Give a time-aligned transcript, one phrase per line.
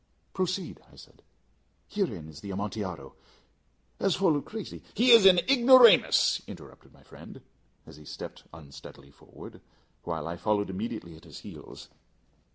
[0.33, 1.21] "Proceed," I said;
[1.87, 3.13] "herein is the Amontillado.
[3.99, 7.39] As for Luchesi" "He is an ignoramus," interrupted my friend,
[7.85, 9.61] as he stepped unsteadily forward,
[10.03, 11.87] while I followed immediately at his heels.